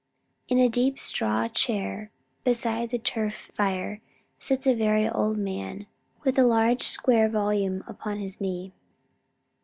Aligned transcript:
In 0.47 0.57
a 0.57 0.67
deep 0.67 0.97
straw 0.97 1.47
chair, 1.47 2.09
beside 2.43 2.89
the 2.89 2.97
turf 2.97 3.51
fire, 3.53 4.01
sits 4.39 4.65
a 4.65 4.73
very 4.73 5.07
old 5.07 5.37
man, 5.37 5.85
with 6.23 6.39
a 6.39 6.43
large 6.43 6.81
square 6.81 7.29
volume 7.29 7.83
upon 7.85 8.17
his 8.17 8.41
knee. 8.41 8.73